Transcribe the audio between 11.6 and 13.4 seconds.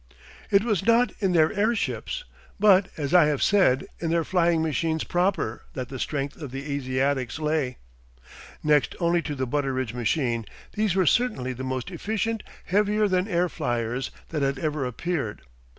most efficient heavier than